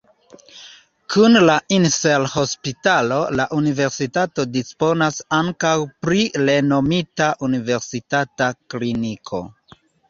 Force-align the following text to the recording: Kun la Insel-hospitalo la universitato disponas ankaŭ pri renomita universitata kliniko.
Kun 1.15 1.35
la 1.49 1.57
Insel-hospitalo 1.77 3.19
la 3.41 3.47
universitato 3.59 4.47
disponas 4.57 5.23
ankaŭ 5.41 5.77
pri 6.07 6.27
renomita 6.49 7.33
universitata 7.53 8.55
kliniko. 8.75 9.47